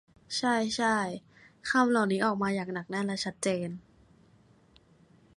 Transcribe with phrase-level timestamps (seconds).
[0.37, 0.97] ใช่ ใช่
[1.69, 3.69] คำเหล่านี้ออกมาอย่างหนักแน่นและชัดเจน